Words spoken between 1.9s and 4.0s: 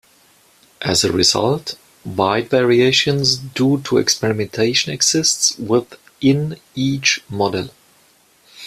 wide variation due to